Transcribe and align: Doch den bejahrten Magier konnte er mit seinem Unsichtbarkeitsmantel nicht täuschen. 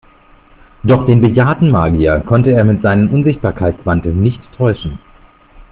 Doch 0.83 1.05
den 1.05 1.21
bejahrten 1.21 1.69
Magier 1.69 2.21
konnte 2.21 2.49
er 2.49 2.63
mit 2.63 2.81
seinem 2.81 3.09
Unsichtbarkeitsmantel 3.13 4.15
nicht 4.15 4.39
täuschen. 4.57 4.97